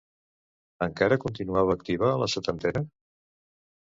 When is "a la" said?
2.13-2.29